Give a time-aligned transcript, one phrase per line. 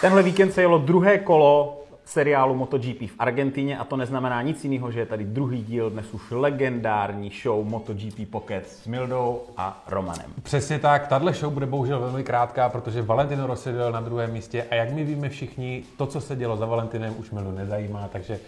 [0.00, 4.90] Tenhle víkend se jelo druhé kolo seriálu MotoGP v Argentině a to neznamená nic jiného,
[4.90, 10.32] že je tady druhý díl dnes už legendární show MotoGP Pocket s Mildou a Romanem.
[10.42, 14.66] Přesně tak, tahle show bude bohužel velmi krátká, protože Valentino Rossi byl na druhém místě
[14.70, 18.40] a jak my víme všichni, to, co se dělo za Valentinem, už Mildu nezajímá, takže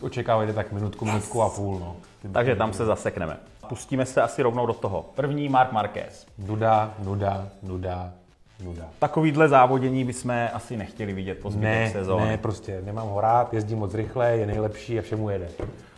[0.00, 1.78] očekávajte tak minutku, minutku a půl.
[1.78, 1.96] No.
[2.32, 3.36] Takže tam se zasekneme.
[3.68, 5.04] Pustíme se asi rovnou do toho.
[5.14, 6.26] První Mark Marquez.
[6.38, 8.12] Nuda, nuda, nuda,
[8.62, 8.84] nuda.
[8.98, 12.26] Takovýhle závodění bychom asi nechtěli vidět po zbytek Ne, sezóny.
[12.26, 15.48] ne, prostě nemám ho rád, jezdí moc rychle, je nejlepší a všemu jede.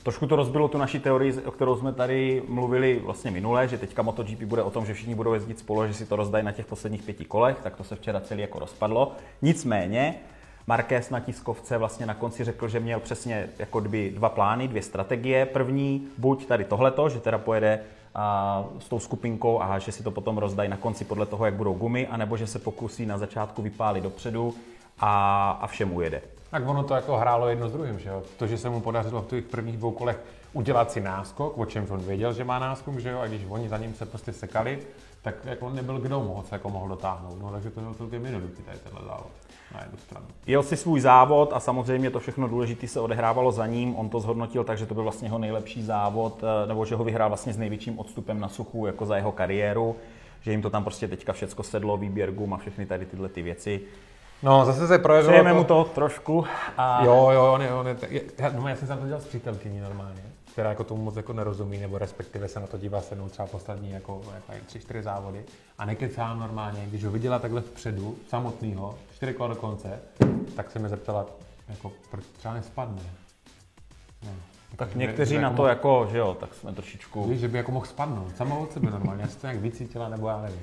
[0.02, 4.02] Trošku to rozbilo tu naši teorii, o kterou jsme tady mluvili vlastně minule, že teďka
[4.02, 6.66] MotoGP bude o tom, že všichni budou jezdit spolu, že si to rozdají na těch
[6.66, 9.12] posledních pěti kolech, tak to se včera celý jako rozpadlo.
[9.42, 10.14] Nicméně,
[10.66, 14.82] Marquez na tiskovce vlastně na konci řekl, že měl přesně jako kdyby dva plány, dvě
[14.82, 15.46] strategie.
[15.46, 17.80] První, buď tady tohleto, že teda pojede
[18.14, 21.54] a, s tou skupinkou a že si to potom rozdají na konci podle toho, jak
[21.54, 24.54] budou gumy, anebo že se pokusí na začátku vypálit dopředu
[24.98, 26.22] a, a všem ujede.
[26.50, 28.22] Tak ono to jako hrálo jedno s druhým, že jo?
[28.36, 30.20] To, že se mu podařilo v těch prvních dvou kolech
[30.52, 33.18] udělat si náskok, o čemž on věděl, že má náskok, že jo?
[33.18, 34.78] A když oni za ním se prostě sekali,
[35.22, 37.42] tak jako nebyl kdo se jako mohl dotáhnout.
[37.42, 39.30] No, takže to byl celkem jednoduchý tady tenhle závod
[39.74, 40.26] na jednu stranu.
[40.46, 43.96] Jel si svůj závod a samozřejmě to všechno důležité se odehrávalo za ním.
[43.96, 47.04] On to zhodnotil tak, že to byl vlastně jeho nejlepší závod, eh, nebo že ho
[47.04, 49.96] vyhrál vlastně s největším odstupem na suchu jako za jeho kariéru,
[50.40, 53.42] že jim to tam prostě teďka všecko sedlo, výběr gum a všechny tady tyhle ty
[53.42, 53.80] věci.
[54.42, 56.44] No, zase se projevilo Přejeme mu to trošku
[56.78, 57.96] a Jo, jo, on je, on je,
[58.38, 61.32] já, no, já jsem se to dělal s přítelkyní normálně, která jako tomu moc jako
[61.32, 65.02] nerozumí, nebo respektive se na to dívá se mnou třeba poslední jako, jako tři, čtyři
[65.02, 65.44] závody
[65.78, 69.98] a nekecám normálně, když ho viděla takhle vpředu, samotného, čtyři kola do konce,
[70.56, 71.26] tak se mi zeptala,
[71.68, 73.02] jako, proč třeba nespadne.
[74.22, 74.30] No.
[74.76, 77.24] tak Že- někteří na jako to mohl- jako, že jo, tak jsme trošičku...
[77.28, 80.28] Víš, že by jako mohl spadnout, samo od sebe normálně, asi to nějak vycítila, nebo
[80.28, 80.60] já nevím.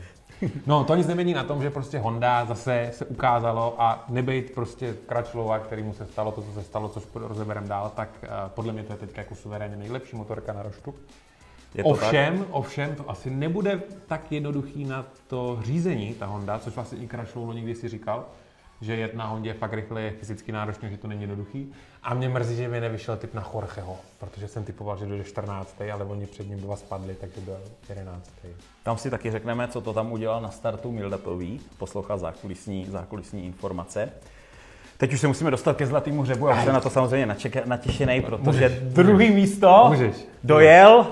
[0.65, 4.95] No, to nic nemění na tom, že prostě Honda zase se ukázalo a nebejt prostě
[5.05, 8.73] Kračlova, který mu se stalo to, co se stalo, což rozeberem dál, tak uh, podle
[8.73, 10.95] mě to je teď jako suverénně nejlepší motorka na roštu.
[11.75, 12.03] Je to tak?
[12.03, 17.07] Ovšem, ovšem, to asi nebude tak jednoduchý na to řízení, ta Honda, což vlastně i
[17.07, 18.25] Kračlovo někdy si říkal,
[18.81, 21.73] že jet na Hondě fakt rychle je fyzicky náročné, že to není jednoduchý.
[22.03, 25.75] A mě mrzí, že mi nevyšel typ na Jorgeho, protože jsem typoval, že dojde 14.
[25.93, 27.57] ale oni před ním dva spadli, takže byl
[27.89, 28.31] 11.
[28.83, 34.09] Tam si taky řekneme, co to tam udělal na startu Mildapový, poslouchal zákulisní, zákulisní informace.
[34.97, 38.21] Teď už se musíme dostat ke zlatému hřebu a jsem na to samozřejmě načeka- natěšený,
[38.21, 40.15] protože Můžeš, druhý místo Můžeš.
[40.43, 41.07] dojel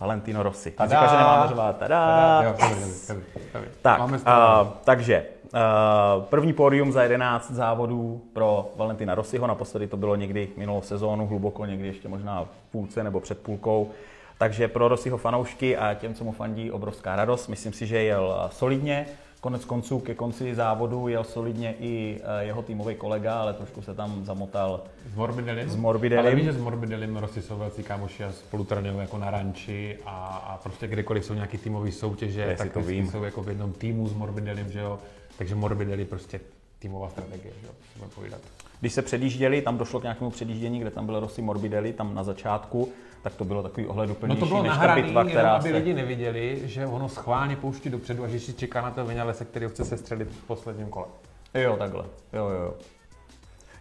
[0.00, 0.70] Valentino Rossi.
[0.70, 0.90] Tada.
[0.90, 1.76] říkáš, že nemáme řvát.
[1.78, 2.42] Tada.
[2.42, 3.24] Jo, dobrý, dobrý, dobrý,
[3.54, 3.68] dobrý.
[3.82, 5.26] Tak, Máme uh, takže
[6.20, 9.46] první pódium za 11 závodů pro Valentina Rossiho.
[9.46, 13.90] Naposledy to bylo někdy minulou sezónu, hluboko někdy ještě možná v půlce nebo před půlkou.
[14.38, 17.48] Takže pro Rossiho fanoušky a těm, co mu fandí, obrovská radost.
[17.48, 19.06] Myslím si, že jel eh, solidně.
[19.44, 23.94] Konec konců ke konci závodu jel solidně i eh, jeho týmový kolega, ale trošku se
[23.94, 24.82] tam zamotal
[25.12, 25.70] S Morbidelim?
[25.70, 26.26] S Morbidelim.
[26.26, 30.56] Ale víš, že s Morbidelim velcí kámoši a spolu trénují jako na ranči a, a
[30.56, 33.10] prostě kdykoliv jsou nějaký týmové soutěže, tak to vím.
[33.10, 34.98] jsou jako v jednom týmu s Morbidelim, že jo.
[35.38, 36.40] Takže Morbidelli prostě
[36.84, 38.40] týmová strategie, že jo, budeme povídat.
[38.80, 42.22] Když se předjížděli, tam došlo k nějakému předjíždění, kde tam byl Rossi Morbidelli, tam na
[42.22, 45.54] začátku, tak to bylo takový No ohleduplnější to bylo než ta nahraný, bitva, jenom která
[45.54, 45.74] aby se...
[45.74, 49.64] lidi neviděli, že ono schválně pouští dopředu a že si čeká na to Vinalese, který
[49.64, 51.06] ho chce sestřelit v posledním kole.
[51.54, 52.04] Jo, takhle.
[52.32, 52.74] Jo, jo, jo.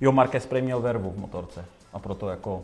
[0.01, 1.65] Jo, Marquez prej měl vervu v motorce.
[1.93, 2.61] A proto jako...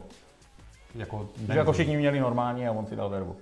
[0.96, 3.36] Jako, Že jako všichni měli normálně a on si dal vervu.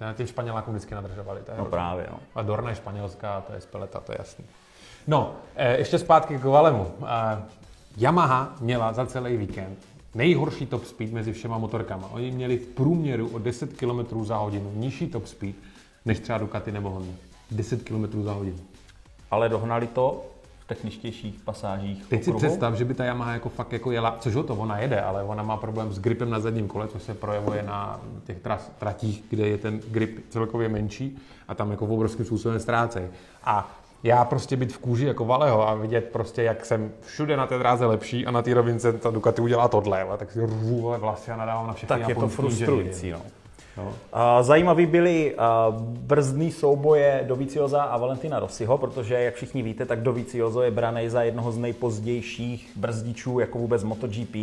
[0.00, 1.40] Na těm Španělákům vždycky nadržovali.
[1.40, 1.70] To je No hrozný.
[1.70, 2.18] právě, no.
[2.34, 4.44] A Dorna je španělská, to je speleta, to je jasný.
[5.06, 6.86] No, eh, ještě zpátky k Valemu.
[7.02, 7.42] Eh,
[7.96, 9.78] Yamaha měla za celý víkend
[10.14, 12.08] nejhorší top speed mezi všema motorkama.
[12.12, 15.54] Oni měli v průměru o 10 km za hodinu nižší top speed
[16.04, 17.12] než třeba Ducati nebo Honda.
[17.50, 18.56] 10 km za hodinu.
[19.30, 20.24] Ale dohnali to
[20.58, 22.38] v techničtějších pasážích Teď si okruhu.
[22.46, 25.22] představ, že by ta Yamaha jako fakt jako jela, což o to ona jede, ale
[25.22, 29.24] ona má problém s gripem na zadním kole, což se projevuje na těch tras, tratích,
[29.30, 33.06] kde je ten grip celkově menší a tam jako obrovským způsobem ztrácejí.
[33.44, 33.70] A
[34.04, 37.58] já prostě být v kůži jako Valeho a vidět prostě, jak jsem všude na té
[37.58, 40.98] dráze lepší a na té rovince ta Ducati udělá tohle, a tak si rvu vole,
[40.98, 43.20] vlasy a nadávám na všechny Tak je to frustrující, no.
[43.76, 43.92] No.
[44.12, 45.36] A Zajímavý byly
[45.80, 51.22] brzdný souboje Dovizioza a Valentina Rossiho, protože, jak všichni víte, tak Dovizioso je braný za
[51.22, 54.36] jednoho z nejpozdějších brzdičů jako vůbec MotoGP.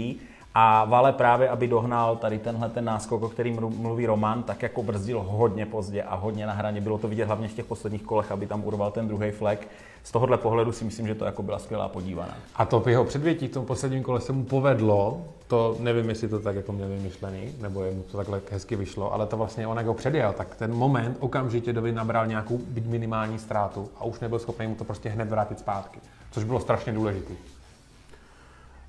[0.55, 4.63] A Vale právě, aby dohnal tady tenhle ten náskok, o kterým mlu- mluví Roman, tak
[4.63, 6.81] jako brzdil hodně pozdě a hodně na hraně.
[6.81, 9.67] Bylo to vidět hlavně v těch posledních kolech, aby tam urval ten druhý flek.
[10.03, 12.37] Z tohohle pohledu si myslím, že to jako byla skvělá podívaná.
[12.55, 16.27] A to v jeho předvětí v tom posledním kole se mu povedlo, to nevím, jestli
[16.27, 19.67] to tak jako měl vymyšlený, nebo je mu to takhle hezky vyšlo, ale to vlastně
[19.67, 24.19] on jak ho předjel, tak ten moment okamžitě Dovi nabral nějakou minimální ztrátu a už
[24.19, 25.99] nebyl schopný mu to prostě hned vrátit zpátky.
[26.31, 27.33] což bylo strašně důležité.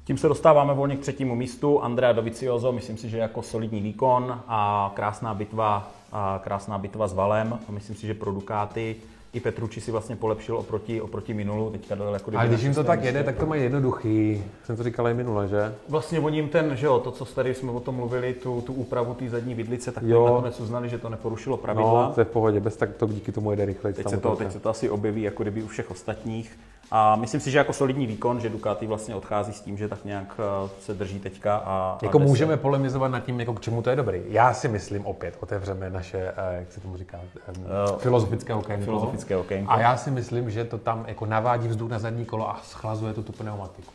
[0.04, 1.80] Tím se dostáváme volně k třetímu místu.
[1.80, 7.12] Andrea Dovizioso, myslím si, že jako solidní výkon a krásná bitva, a krásná bitva s
[7.12, 7.58] Valem.
[7.68, 8.96] A myslím si, že pro Ducati
[9.32, 11.70] i Petrucci si vlastně polepšil oproti, oproti minulu.
[11.70, 14.44] Teďka dal jako Ale když jim to tak jede, tak to mají jednoduchý.
[14.64, 15.74] Jsem to říkal i minule, že?
[15.88, 18.72] Vlastně oni jim ten, že jo, to, co tady jsme o tom mluvili, tu, tu
[18.72, 20.26] úpravu té zadní vidlice, tak Jo.
[20.26, 22.06] nakonec uznali, že to neporušilo pravidla.
[22.08, 23.94] No, to je v pohodě, bez tak to díky tomu jede rychleji.
[23.94, 26.58] Teď se, to, teď se to asi objeví jako kdyby u všech ostatních.
[26.94, 30.04] A myslím si, že jako solidní výkon, že Ducati vlastně odchází s tím, že tak
[30.04, 31.56] nějak eh, se drží teďka.
[31.56, 34.22] A, Jako a můžeme polemizovat nad tím, jako k čemu to je dobrý.
[34.28, 37.18] Já si myslím, opět otevřeme naše, eh, jak se tomu říká,
[37.48, 37.52] Eh,
[37.98, 38.84] filozofické okénko.
[38.84, 39.72] filozofické okénko.
[39.72, 43.14] A já si myslím, že to tam jako navádí vzduch na zadní kolo a schlazuje
[43.14, 43.92] to tu pneumatiku.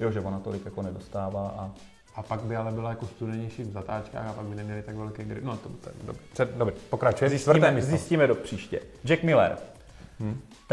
[0.00, 1.70] Jo, že ona tolik jako nedostává a
[2.16, 5.22] A pak by ale byla jako studenější v zatáčkách a pak by neměli tak velký
[5.24, 5.44] grip.
[5.44, 6.22] No to, to je dobrý.
[6.32, 6.74] Před, dobrý.
[6.90, 7.30] Pokračuje.
[7.30, 8.80] Zjistíme, zjistíme do příště.
[9.04, 9.56] Jack Miller.
[10.18, 10.24] To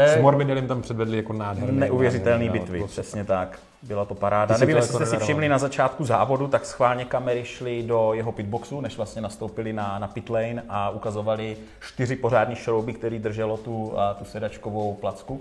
[0.02, 1.78] je S Morbidelem tam předvedli jako nádherný.
[1.78, 3.58] neuvěřitelný nádherný, bitvy, no, přesně tak.
[3.82, 4.54] Byla to paráda.
[4.54, 8.12] Ty Nevím, jestli jako jste si všimli na začátku závodu, tak schválně kamery šly do
[8.14, 13.18] jeho pitboxu, než vlastně nastoupili na, na pit lane a ukazovali čtyři pořádní šrouby, který
[13.18, 15.40] drželo tu, a, tu sedačkovou placku.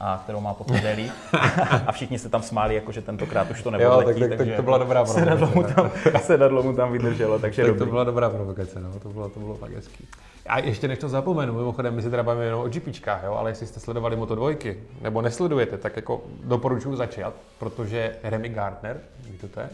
[0.00, 1.10] A kterou má potom Deli.
[1.86, 4.20] A všichni se tam smáli, jako že tentokrát už to Jo, neodletí.
[4.20, 7.38] tak- tak- tak takže to byla dobrá sedadlo mu, provokace, tam, sedadlo mu tam vydrželo,
[7.38, 7.78] takže Tak dobrý.
[7.84, 10.06] to byla dobrá provokace, no, to bylo, to bylo fakt hezký.
[10.46, 13.50] A ještě než to zapomenu, mimochodem, my se teda bavíme jenom o GPčkách, jo, ale
[13.50, 17.24] jestli jste sledovali Moto dvojky, nebo nesledujete, tak jako doporučuji začít,
[17.58, 19.00] protože Remy Gardner,
[19.30, 19.68] víte to je?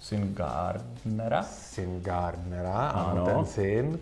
[0.00, 1.42] Syn Gardnera.
[1.42, 3.24] Syn Gardnera, ano, Ano.
[3.24, 3.98] ten syn,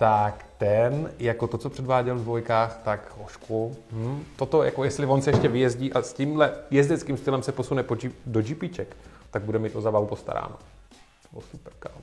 [0.00, 5.22] tak ten, jako to, co předváděl v dvojkách, tak hošku, hm, toto, jako jestli on
[5.22, 8.96] se ještě vyjezdí a s tímhle jezdeckým stylem se posune po G- do GPček,
[9.30, 10.56] tak bude mít o zabavu postaráno.
[11.22, 11.94] To bylo super, kámo.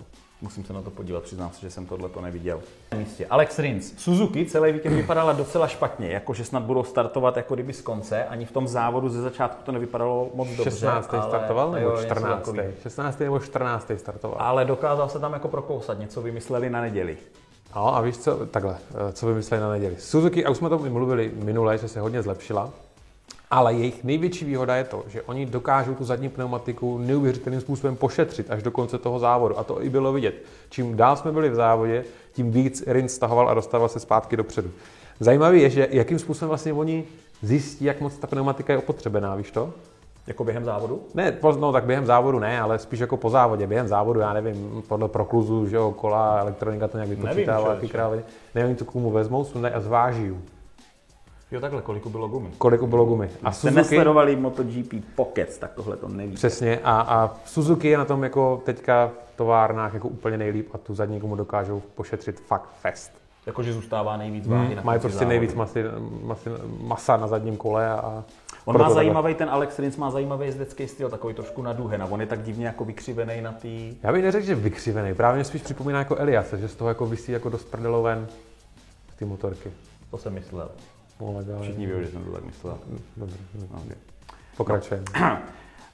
[0.42, 2.62] Musím se na to podívat, přiznám se, že jsem tohle to neviděl.
[2.98, 3.26] Místě.
[3.30, 3.94] Alex Rins.
[3.98, 8.26] Suzuki celý víkend vypadala docela špatně, jakože snad budou startovat jako kdyby z konce.
[8.26, 10.64] Ani v tom závodu ze začátku to nevypadalo moc dobře.
[10.72, 11.14] 16.
[11.14, 12.38] ale- startoval nebo jo, něco 14.
[12.46, 12.72] takového.
[12.84, 13.20] 16.
[13.20, 13.92] nebo 14.
[13.98, 14.38] startoval.
[14.42, 17.18] Ale dokázal se tam jako prokousat, něco vymysleli na neděli.
[17.78, 18.78] No a víš co, takhle,
[19.10, 19.96] eh, co vymysleli na neděli.
[20.00, 22.70] Suzuki, a už jsme to mluvili minule, že se hodně zlepšila,
[23.52, 28.52] ale jejich největší výhoda je to, že oni dokážou tu zadní pneumatiku neuvěřitelným způsobem pošetřit
[28.52, 29.60] až do konce toho závodu.
[29.60, 30.44] A to i bylo vidět.
[30.70, 34.72] Čím dál jsme byli v závodě, tím víc Rins stahoval a dostával se zpátky dopředu.
[35.20, 37.04] Zajímavé je, že jakým způsobem vlastně oni
[37.42, 39.74] zjistí, jak moc ta pneumatika je opotřebená, víš to?
[40.28, 41.02] Jako během závodu?
[41.14, 43.68] Ne, no tak během závodu ne, ale spíš jako po závodě.
[43.68, 48.24] Během závodu, já nevím, podle prokluzu, že jo, kola, elektronika to nějak vypočítává, jaký krávy.
[48.56, 50.32] Nevím, co k tomu vezmou, sundají a zváží.
[51.52, 52.50] Jo, takhle, kolik bylo gumy.
[52.58, 53.30] Kolik bylo gumy.
[53.44, 56.34] A Jste Suzuki, nesledovali MotoGP Pockets, tak tohle to neví.
[56.36, 60.78] přesně, a, a Suzuki je na tom jako teďka v továrnách jako úplně nejlíp a
[60.78, 63.12] tu zadní gumu dokážou pošetřit fakt fest.
[63.46, 65.30] Jakože zůstává nejvíc váhy na Hmm, Mají konci prostě závodu.
[65.30, 65.84] nejvíc masy,
[66.24, 66.50] masy,
[66.82, 68.24] masa na zadním kole a
[68.68, 72.02] On proto má zajímavý, ten Alex Rins má zajímavý jezdecký styl, takový trošku na duhen
[72.02, 73.98] a on je tak divně jako vykřivený na tý...
[74.04, 77.06] Já bych neřekl, že vykřivený, právě mě spíš připomíná jako Eliase, že z toho jako
[77.06, 78.28] vysí jako dost prdelo ven
[79.16, 79.72] ty motorky.
[80.12, 80.70] To jsem myslel.
[81.22, 82.78] No, ale- Všichni ví, že jsem to tak myslel.
[83.18, 83.36] Dobře,
[83.72, 83.82] No.
[84.58, 85.06] pokračujeme.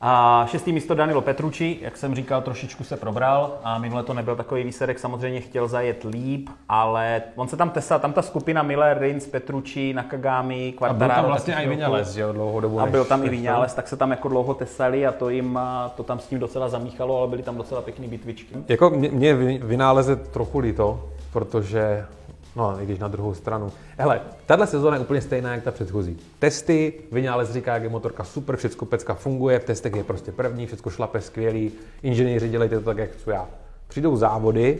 [0.05, 4.35] A šestý místo Danilo Petrucci, jak jsem říkal, trošičku se probral a minule to nebyl
[4.35, 8.97] takový výsledek, samozřejmě chtěl zajet líp, ale on se tam tesal, tam ta skupina Miller,
[8.99, 11.21] Rins, Petrucci, Nakagami, A byl Quartararo.
[11.21, 11.69] tam vlastně i.
[11.69, 12.79] Vinales, že jo, dlouhou dobu.
[12.79, 15.59] A byl tam i Vinales, tak se tam jako dlouho tesali a to jim,
[15.95, 18.55] to tam s tím docela zamíchalo, ale byly tam docela pěkný bitvičky.
[18.67, 22.05] Jako mě, mě vynáleze trochu líto, protože,
[22.55, 23.71] no i když na druhou stranu.
[23.97, 26.17] Hele, tahle sezóna je úplně stejná, jak ta předchozí.
[26.39, 30.67] Testy, vynález říká, jak je motorka super, všechno pecka funguje, v testech je prostě první,
[30.67, 31.71] všechno šlape skvělý,
[32.03, 33.47] inženýři dělejte to tak, jak chci já.
[33.87, 34.79] Přijdou závody,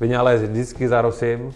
[0.00, 1.52] vynález vždycky za Rosim,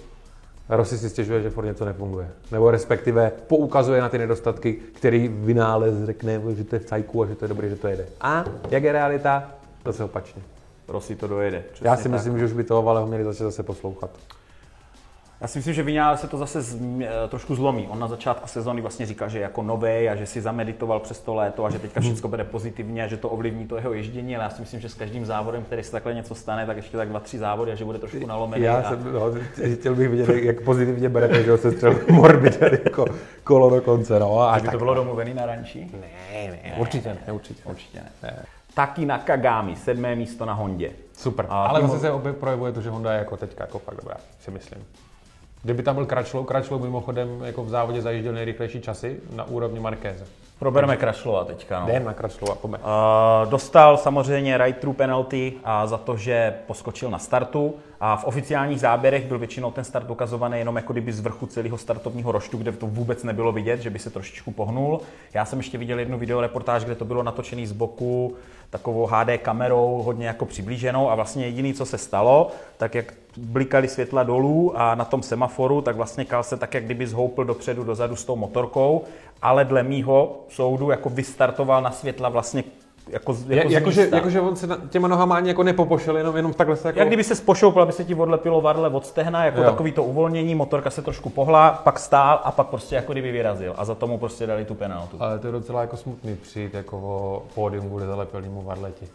[0.68, 2.30] Rossi si stěžuje, že furt něco nefunguje.
[2.52, 7.26] Nebo respektive poukazuje na ty nedostatky, který vynález řekne, že to je v cajku a
[7.26, 8.06] že to je dobré, že to jede.
[8.20, 9.50] A jak je realita?
[9.84, 10.42] Zase opačně.
[10.88, 11.64] Rossi to dojede.
[11.73, 12.12] Přesně Já si tak.
[12.12, 14.11] myslím, že už by toho Valeho měli začít zase poslouchat.
[15.45, 17.89] Já si myslím, že Vinales se to zase z, eh, trošku zlomí.
[17.91, 21.21] On na začátku sezóny vlastně říkal, že je jako nový a že si zameditoval přes
[21.21, 24.37] to léto a že teďka všechno bude pozitivně a že to ovlivní to jeho ježdění,
[24.37, 26.97] ale já si myslím, že s každým závodem, který se takhle něco stane, tak ještě
[26.97, 28.65] tak dva, tři závody a že bude trošku nalomený.
[28.65, 28.89] Já a...
[28.89, 29.33] jsem, no,
[29.75, 33.05] chtěl bych vidět, jak pozitivně berete, že ho se střel morbid jako
[33.45, 34.19] kolo do konce.
[34.19, 35.87] No, a tak, to bylo domluvený na ranči?
[35.93, 37.63] ne, ne, určitě ne, určitě.
[37.65, 38.45] Určitě ne.
[38.75, 40.91] Taky Nakagami, sedmé místo na Hondě.
[41.17, 43.79] Super, A ale tím- zase se opět projevuje to, že Honda je jako teďka jako
[43.79, 44.85] fakt dobrá, si myslím.
[45.64, 50.26] Kdyby tam byl Kračlou, Kračlou mimochodem jako v závodě zajížděl nejrychlejší časy na úrovni Markéze.
[50.58, 51.80] Probereme Krašlova teďka.
[51.80, 51.88] No.
[51.88, 52.78] Jdem na Kračlou a pome.
[52.78, 57.75] Uh, dostal samozřejmě right through penalty a za to, že poskočil na startu
[58.06, 61.78] A v oficiálních záběrech byl většinou ten start ukazovaný jenom jako kdyby z vrchu celého
[61.78, 65.00] startovního roštu, kde to vůbec nebylo vidět, že by se trošičku pohnul.
[65.34, 68.37] Já jsem ještě viděl jednu videoreportáž, kde to bylo natočený z boku
[68.70, 73.88] takovou HD kamerou, hodně jako přiblíženou a vlastně jediný, co se stalo, tak jak blikaly
[73.88, 77.84] světla dolů a na tom semaforu, tak vlastně Kal se tak jak kdyby zhoupil dopředu,
[77.84, 79.04] dozadu s tou motorkou,
[79.43, 82.64] ale dle mýho soudu jako vystartoval na světla vlastně
[83.09, 86.53] jako, jako, jako, že, jako, že on se těma nohama ani jako nepopošel, jenom, jenom
[86.53, 86.99] takhle se jako...
[86.99, 89.64] Jak kdyby se spošoupil, aby se ti odlepilo varle od stehna, jako jo.
[89.64, 93.75] takový to uvolnění, motorka se trošku pohla, pak stál a pak prostě jako kdyby vyrazil
[93.76, 95.17] a za tomu prostě dali tu penaltu.
[95.21, 99.09] Ale to je docela jako smutný přijít jako o pódium kvůli zalepilnému varleti.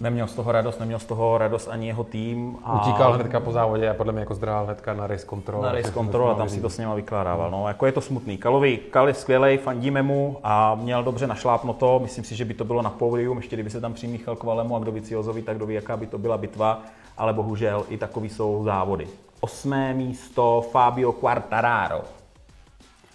[0.00, 2.56] Neměl z toho radost, neměl z toho radost ani jeho tým.
[2.64, 2.82] A...
[2.82, 5.62] Utíkal hnedka po závodě a podle mě jako zdrhal hnedka na race control.
[5.62, 7.50] Na race control a tam si to s něma vykládával.
[7.50, 8.38] No, jako je to smutný.
[8.38, 11.98] Kalovi, Kal je skvělej, fandíme mu a měl dobře našlápnuto.
[12.02, 14.76] Myslím si, že by to bylo na pódium, ještě kdyby se tam přimíchal k Valemu
[14.76, 16.82] a kdo by Ciozovi, tak kdo ví, jaká by to byla bitva.
[17.18, 19.08] Ale bohužel i takový jsou závody.
[19.40, 22.00] Osmé místo Fabio Quartararo.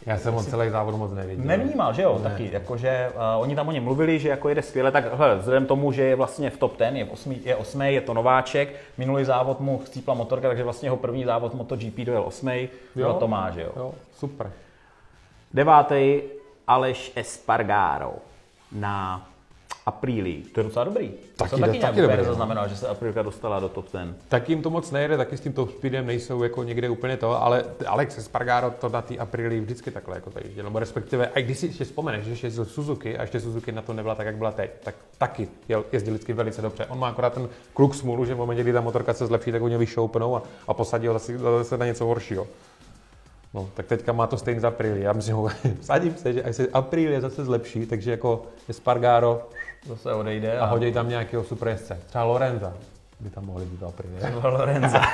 [0.05, 1.45] Já jsem on celý závod moc neviděl.
[1.45, 2.29] Nevnímal, že jo, ne.
[2.29, 5.65] taky, jakože uh, oni tam o něm mluvili, že jako jede skvěle, tak hele, vzhledem
[5.65, 9.25] tomu, že je vlastně v top 10, je, osmý, je osmý, je to nováček, minulý
[9.25, 13.49] závod mu chcípla motorka, takže vlastně jeho první závod MotoGP dojel osmý, jo, to má,
[13.51, 13.71] že jo.
[13.75, 13.93] jo.
[14.17, 14.51] super.
[15.53, 16.21] Devátý
[16.67, 18.13] Aleš Espargaro
[18.71, 19.27] na
[19.85, 20.43] Apríli.
[20.53, 21.11] To je docela dobrý.
[21.35, 22.25] Taky, to taky, taky dobrý.
[22.25, 24.15] zaznamenal, že se Aprilka dostala do top 10.
[24.29, 27.43] Tak jim to moc nejde, taky s tím top speedem nejsou jako někde úplně to,
[27.43, 31.57] ale Alex Spargaro to na té Apríli vždycky takhle jako tady, nebo respektive, a když
[31.59, 34.51] si ještě vzpomeneš, že jezdil Suzuki a ještě Suzuki na to nebyla tak, jak byla
[34.51, 35.47] teď, tak taky
[35.91, 36.85] jezdil vždycky velice dobře.
[36.85, 39.61] On má akorát ten kluk smůlu, že v momentě, kdy ta motorka se zlepší, tak
[39.61, 42.47] u něj vyšoupnou a, a posadí ho zase, zase na něco horšího.
[43.55, 45.01] No, tak teďka má to stejný za Apríli.
[45.01, 49.41] Já myslím, že sadím se, že až se Apríli zase zlepší, takže jako Spargaro
[49.87, 50.59] zase odejde.
[50.59, 51.99] A, a hodí tam nějakého super jezdce.
[52.07, 52.73] Třeba Lorenza
[53.19, 54.39] by tam mohli být Aprilia.
[54.43, 55.01] Lorenza.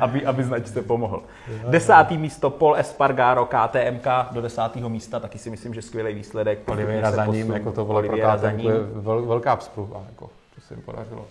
[0.00, 1.22] aby, aby značce pomohl.
[1.68, 6.68] Desátý místo Paul Espargaro, KTMK do desátého místa, taky si myslím, že skvělý výsledek.
[6.68, 10.82] Oliveira za ním, jako to bylo pro KTMK, vel, velká vzpruha, jako, to se jim
[10.82, 11.26] podařilo.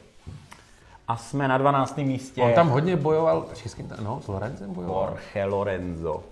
[1.08, 1.98] A jsme na 12.
[1.98, 2.42] místě.
[2.42, 5.04] On tam hodně bojoval, s kým tam, no, s Lorenzem bojoval.
[5.04, 6.24] Jorge Lorenzo.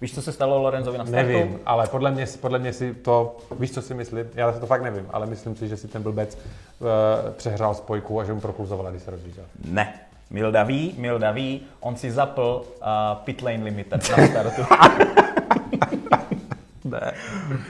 [0.00, 1.32] Víš, co se stalo Lorenzovi na startu?
[1.32, 4.26] Nevím, ale podle mě, podle mě si to, víš, co si myslím?
[4.34, 6.38] Já to fakt nevím, ale myslím si, že si ten blbec
[6.78, 6.86] uh,
[7.30, 9.44] přehrál spojku a že mu prokluzovala, když se rozjížděl.
[9.64, 10.00] Ne.
[10.30, 12.86] Milda ví, Milda ví, on si zapl uh,
[13.24, 14.62] pit lane limiter na startu.
[17.00, 17.12] Ne.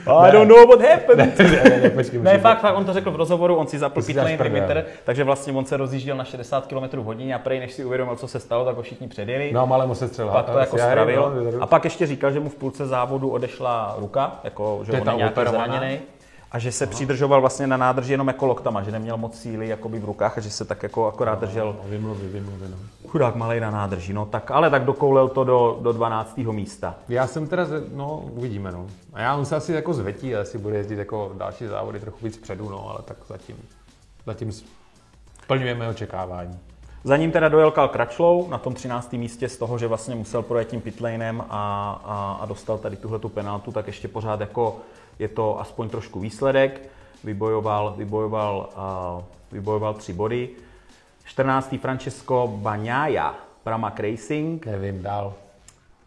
[0.06, 1.38] I don't know what happened.
[1.38, 4.02] Ne, ne, ne, počkej, ne fakt, fakt, on to řekl v rozhovoru, on si zapl
[4.02, 7.72] pit lane limiter, takže vlastně on se rozjížděl na 60 km hodině a prej než
[7.72, 9.52] si uvědomil, co se stalo, tak ho všichni předjeli.
[9.52, 10.32] No, ale mu se střelil.
[10.32, 11.58] Pak to jako stravil.
[11.60, 15.16] A pak ještě říkal, že mu v půlce závodu odešla ruka, jako, že on je
[15.16, 15.98] nějaký zraněný
[16.52, 16.90] a že se Aha.
[16.90, 20.40] přidržoval vlastně na nádrži jenom jako loktama, že neměl moc síly jakoby v rukách a
[20.40, 21.76] že se tak jako akorát držel.
[21.84, 22.76] Vymluvy, vymluvy, no.
[23.08, 26.36] Chudák malej na nádrži, no tak, ale tak dokoulel to do, do 12.
[26.36, 26.94] místa.
[27.08, 28.86] Já jsem teda, no uvidíme, no.
[29.12, 32.36] A já on se asi jako zvetí, asi bude jezdit jako další závody trochu víc
[32.36, 33.56] předu, no, ale tak zatím,
[34.26, 34.52] zatím
[35.42, 36.58] splňujeme očekávání.
[37.06, 39.12] Za ním teda dojel Kal Kračlou na tom 13.
[39.12, 41.44] místě z toho, že vlastně musel projet tím pitlanem a,
[42.04, 44.76] a, a dostal tady tuhle tu penaltu, tak ještě pořád jako
[45.18, 46.80] je to aspoň trošku výsledek.
[47.24, 48.68] Vybojoval, vybojoval,
[49.16, 49.22] uh,
[49.52, 50.48] vybojoval tři body.
[51.24, 51.76] 14.
[51.80, 53.34] Francesco Bagnaia,
[53.64, 54.66] Pramac Racing.
[54.66, 55.34] Nevím, dál.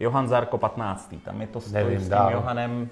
[0.00, 1.14] Johan Zarko 15.
[1.24, 2.32] Tam je to s, Nevím, s tím dál.
[2.32, 2.88] Johanem.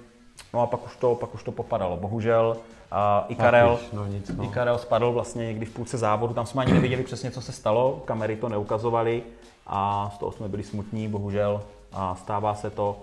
[0.53, 1.97] No a pak už to, pak už to popadalo.
[1.97, 2.57] Bohužel
[2.91, 4.43] uh, Ikarel, no nic, no.
[4.43, 6.33] Ikarel spadl vlastně někdy v půlce závodu.
[6.33, 8.01] Tam jsme ani neviděli přesně, co se stalo.
[8.05, 9.23] Kamery to neukazovaly
[9.67, 11.61] a z toho jsme byli smutní, bohužel.
[11.93, 12.99] A stává se to.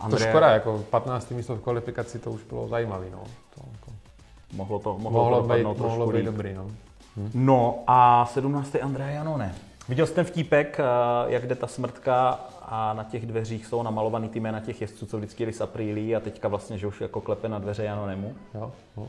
[0.00, 0.26] Andrea...
[0.26, 1.30] To škoda, jako 15.
[1.30, 3.06] místo v kvalifikaci, to už bylo zajímavé.
[3.10, 3.22] No.
[3.54, 3.90] To, jako...
[4.52, 6.54] Mohlo to, mohlo, mohlo to být, mohlo být dobrý.
[6.54, 6.66] No.
[7.16, 7.30] Hm.
[7.34, 8.76] no a 17.
[8.82, 9.54] Andrea Janone.
[9.88, 10.84] Viděl jsi ten vtípek, eh,
[11.26, 15.16] jak jde ta smrtka a na těch dveřích jsou namalovaný ty jména těch jezdců, co
[15.16, 18.34] vždycky jeli z Aprílí a teďka vlastně, že už jako klepe na dveře Janonemu.
[18.54, 19.08] Jo, jo.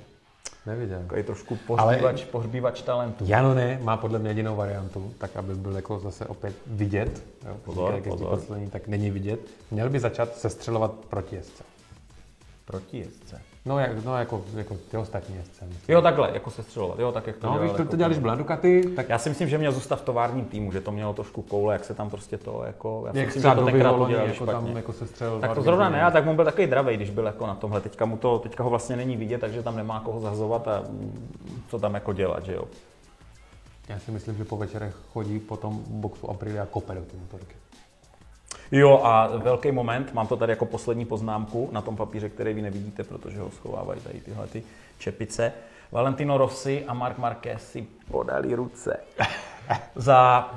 [0.66, 1.00] Neviděl.
[1.00, 3.26] Takový trošku pohřbívač, Ale pohřbívač talentu.
[3.28, 7.24] Janone má podle mě jedinou variantu, tak aby byl jako zase opět vidět.
[7.48, 8.30] Jo, pozor, pozor.
[8.30, 9.40] Poslední, tak není vidět.
[9.72, 11.36] Měl by začat sestřelovat proti
[12.98, 13.42] jezdce.
[13.66, 15.66] No, jak, no jako, jako ty ostatní jezdce.
[15.88, 17.00] Jo, takhle, jako střelovat.
[17.00, 19.10] Jo, tak jak to no, dělal, víš, to, jako to dělali byla Ducati, tak...
[19.10, 21.86] Já si myslím, že měl zůstat v továrním týmu, že to mělo trošku koule, jak
[21.86, 23.04] se tam prostě to jako...
[23.08, 24.54] Já si myslím, že to tenkrát to dělali jako špatně.
[24.54, 27.10] tam jako se střelil Tak to zrovna ne, a tak mu byl takový dravej, když
[27.10, 27.82] byl jako na tomhle.
[27.82, 30.84] Teďka, mu to, teďka ho vlastně není vidět, takže tam nemá koho zahazovat a
[31.68, 32.64] co tam jako dělat, že jo.
[33.90, 37.56] Já si myslím, že po večerech chodí po tom boxu Aprilia kope do té motorky.
[38.76, 42.62] Jo, a velký moment, mám to tady jako poslední poznámku na tom papíře, který vy
[42.62, 44.64] nevidíte, protože ho schovávají tady tyhle ty
[44.98, 45.54] čepice.
[45.92, 49.00] Valentino Rossi a Mark Marquez si podali ruce
[49.96, 50.50] za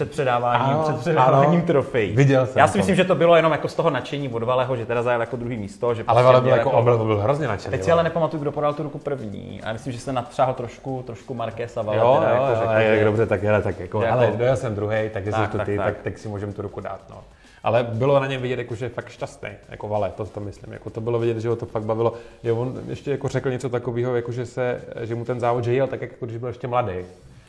[0.00, 1.66] před předáváním, Ano, před předáváním ano.
[1.66, 2.16] trofejí.
[2.16, 2.78] Viděl jsem Já si to.
[2.78, 5.36] myslím, že to bylo jenom jako z toho nadšení od Valeho, že teda zajel jako
[5.36, 5.94] druhý místo.
[5.94, 6.82] Že Ale prostě Vale byl jako, jako...
[6.82, 7.70] byl, byl hrozně nadšený.
[7.70, 9.60] Teď si ale nepamatuju, kdo podal tu ruku první.
[9.62, 11.98] A myslím, že se natřáhl trošku, trošku Marquez a Vale.
[11.98, 14.32] Jo, teda jo, jako jo, řekl, jak že- dobře, tak hele, tak jako, Jako- ale
[14.36, 15.86] dojel jsem druhý, tak jestli Tak, to ty, tak.
[15.86, 17.16] tak, tak, si můžeme tu ruku dát, no.
[17.64, 20.72] Ale bylo na něm vidět, jako, že je fakt šťastný, jako Vale, to, to myslím.
[20.72, 22.12] Jako to bylo vidět, že ho to fakt bavilo.
[22.42, 25.72] Jo, on ještě jako řekl něco takového, jako že, se, že mu ten závod že
[25.74, 26.92] jel tak, jako když byl ještě mladý.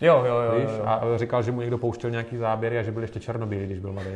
[0.02, 0.60] Jo, jo, jo.
[0.60, 0.70] Víš?
[0.78, 0.86] jo.
[0.86, 3.94] A říkal, že mu někdo pouštěl nějaký záběry a že byl ještě černobílý, když byl
[3.94, 4.10] mladý.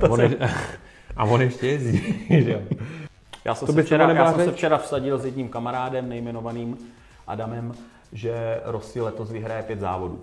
[0.10, 0.36] on je,
[1.16, 2.66] a on ještě jezdí, že.
[3.44, 6.78] Já jsem, To se včera, já jsem se včera vsadil s jedním kamarádem nejmenovaným
[7.26, 7.72] Adamem,
[8.12, 10.20] že Rossi letos vyhraje pět závodů.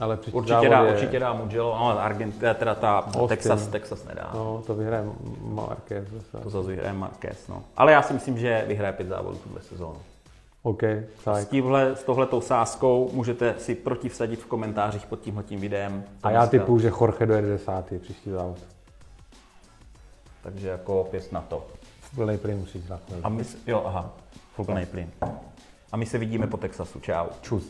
[0.00, 3.28] Ale Určitě závod dá, je, určitě dá Mugello, no, Argent, teda ta Austin.
[3.28, 4.30] Texas, Texas nedá.
[4.34, 5.04] No, to vyhraje
[5.40, 6.38] Marquez zase.
[6.42, 7.62] To zase vyhraje Marquez, no.
[7.76, 9.98] Ale já si myslím, že vyhraje pět závodů tuhle sezónu.
[10.66, 11.48] OK, S, tak.
[11.48, 16.04] tímhle, s tohletou sázkou můžete si protivsadit v komentářích pod tímhletím videem.
[16.22, 18.58] A já typu, že Jorge dojede desátý příští závod.
[20.42, 21.66] Takže jako pěst na to.
[22.14, 23.00] Plný plyn musíš dát.
[23.22, 24.10] A my, s- jo, aha,
[24.66, 25.10] plný plyn.
[25.92, 27.00] A my se vidíme po Texasu.
[27.00, 27.26] Čau.
[27.42, 27.64] Čus.